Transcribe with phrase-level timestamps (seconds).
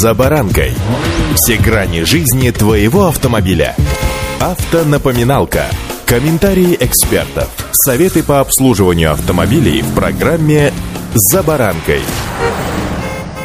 [0.00, 0.72] «За баранкой».
[1.34, 3.76] Все грани жизни твоего автомобиля.
[4.40, 5.66] Автонапоминалка.
[6.06, 7.50] Комментарии экспертов.
[7.72, 10.72] Советы по обслуживанию автомобилей в программе
[11.14, 12.00] «За баранкой».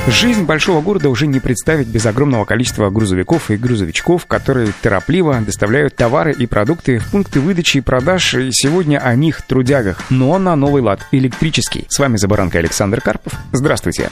[0.08, 5.98] Жизнь большого города уже не представить без огромного количества грузовиков и грузовичков, которые торопливо доставляют
[5.98, 8.36] товары и продукты в пункты выдачи и продаж.
[8.36, 11.88] И сегодня о них, трудягах, но на новый лад, электрический.
[11.90, 13.34] С вами за баранкой Александр Карпов.
[13.52, 14.12] Здравствуйте.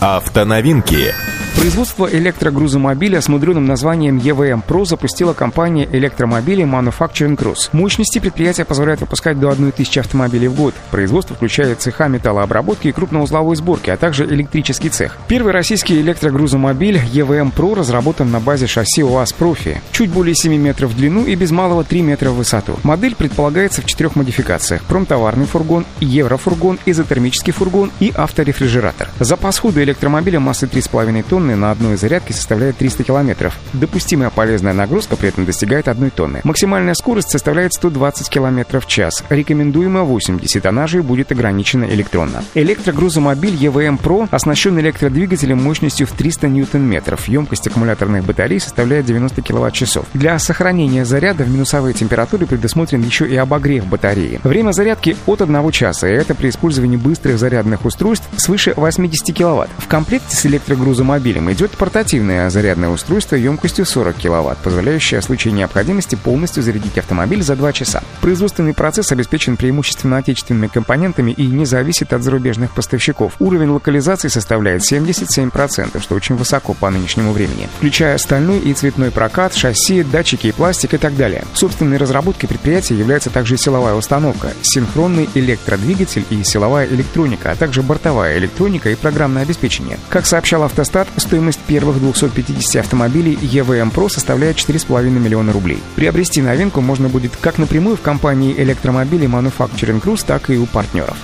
[0.00, 1.12] Автоновинки.
[1.58, 7.70] Производство электрогрузомобиля с мудреным названием EVM Pro запустила компания электромобилей Manufacturing Cruise.
[7.72, 10.72] Мощности предприятия позволяют выпускать до 1000 автомобилей в год.
[10.92, 15.18] Производство включает цеха металлообработки и крупноузловой сборки, а также электрический цех.
[15.26, 19.80] Первый российский электрогрузомобиль EVM Pro разработан на базе шасси УАЗ Профи.
[19.90, 22.78] Чуть более 7 метров в длину и без малого 3 метра в высоту.
[22.84, 24.84] Модель предполагается в четырех модификациях.
[24.84, 29.10] Промтоварный фургон, еврофургон, изотермический фургон и авторефрижератор.
[29.18, 33.58] Запас хода электромобиля массой 3,5 тонны тонны на одной зарядке составляет 300 километров.
[33.72, 36.40] Допустимая полезная нагрузка при этом достигает 1 тонны.
[36.44, 39.24] Максимальная скорость составляет 120 километров в час.
[39.30, 42.44] Рекомендуемая 80, она же будет ограничена электронно.
[42.54, 47.28] Электрогрузомобиль EVM Pro оснащен электродвигателем мощностью в 300 ньютон-метров.
[47.28, 50.06] Емкость аккумуляторных батарей составляет 90 киловатт-часов.
[50.12, 54.40] Для сохранения заряда в минусовые температуры предусмотрен еще и обогрев батареи.
[54.44, 59.70] Время зарядки от 1 часа, и это при использовании быстрых зарядных устройств свыше 80 киловатт.
[59.78, 65.52] В комплекте с электрогрузомобилем автомобилем идет портативное зарядное устройство емкостью 40 кВт, позволяющее в случае
[65.52, 68.02] необходимости полностью зарядить автомобиль за 2 часа.
[68.20, 73.34] Производственный процесс обеспечен преимущественно отечественными компонентами и не зависит от зарубежных поставщиков.
[73.38, 79.54] Уровень локализации составляет 77%, что очень высоко по нынешнему времени, включая стальной и цветной прокат,
[79.54, 81.44] шасси, датчики и пластик и так далее.
[81.54, 88.38] Собственной разработкой предприятия является также силовая установка, синхронный электродвигатель и силовая электроника, а также бортовая
[88.38, 89.98] электроника и программное обеспечение.
[90.08, 95.82] Как сообщал Автостат, Стоимость первых 250 автомобилей EVM Pro составляет 4,5 миллиона рублей.
[95.96, 101.16] Приобрести новинку можно будет как напрямую в компании электромобилей Manufacturing Cruise, так и у партнеров.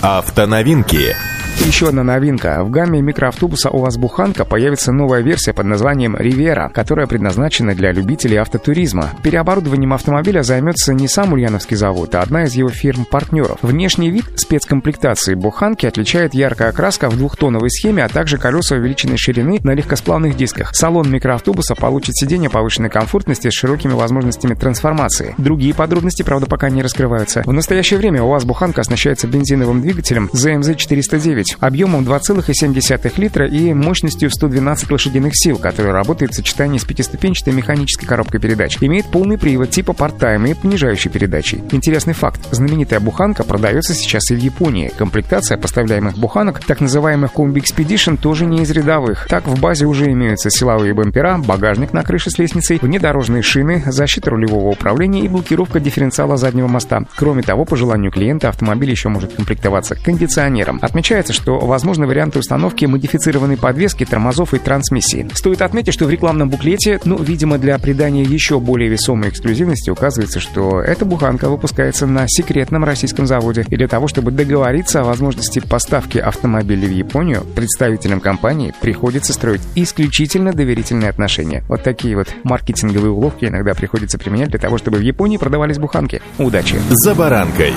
[0.00, 1.14] Автоновинки.
[1.60, 2.64] Еще одна новинка.
[2.64, 8.36] В гамме микроавтобуса УАЗ «Буханка» появится новая версия под названием «Ривера», которая предназначена для любителей
[8.36, 9.10] автотуризма.
[9.22, 13.58] Переоборудованием автомобиля займется не сам Ульяновский завод, а одна из его фирм-партнеров.
[13.62, 19.60] Внешний вид спецкомплектации «Буханки» отличает яркая окраска в двухтоновой схеме, а также колеса увеличенной ширины
[19.62, 20.74] на легкосплавных дисках.
[20.74, 25.34] Салон микроавтобуса получит сиденье повышенной комфортности с широкими возможностями трансформации.
[25.38, 27.42] Другие подробности, правда, пока не раскрываются.
[27.46, 34.30] В настоящее время УАЗ «Буханка» оснащается бензиновым двигателем ZMZ-409 9 объемом 2,7 литра и мощностью
[34.30, 38.78] 112 лошадиных сил, который работает в сочетании с пятиступенчатой механической коробкой передач.
[38.80, 41.62] Имеет полный привод типа порт-тайм и понижающей передачей.
[41.72, 42.40] Интересный факт.
[42.50, 44.92] Знаменитая буханка продается сейчас и в Японии.
[44.96, 49.26] Комплектация поставляемых буханок, так называемых Combi Expedition, тоже не из рядовых.
[49.28, 54.30] Так, в базе уже имеются силовые бампера, багажник на крыше с лестницей, внедорожные шины, защита
[54.30, 57.04] рулевого управления и блокировка дифференциала заднего моста.
[57.16, 60.78] Кроме того, по желанию клиента автомобиль еще может комплектоваться кондиционером.
[60.82, 65.28] Отмечается, что что возможны варианты установки модифицированной подвески, тормозов и трансмиссии.
[65.34, 70.40] Стоит отметить, что в рекламном буклете, ну, видимо, для придания еще более весомой эксклюзивности указывается,
[70.40, 73.66] что эта буханка выпускается на секретном российском заводе.
[73.68, 79.62] И для того, чтобы договориться о возможности поставки автомобилей в Японию, представителям компании приходится строить
[79.74, 81.64] исключительно доверительные отношения.
[81.68, 86.22] Вот такие вот маркетинговые уловки иногда приходится применять для того, чтобы в Японии продавались буханки.
[86.38, 86.76] Удачи!
[86.90, 87.72] За баранкой!